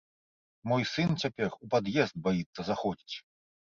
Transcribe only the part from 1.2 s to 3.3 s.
цяпер у пад'езд баіцца заходзіць!